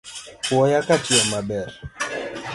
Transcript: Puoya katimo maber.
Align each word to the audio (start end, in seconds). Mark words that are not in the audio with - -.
Puoya 0.47 0.79
katimo 0.87 1.23
maber. 1.31 1.67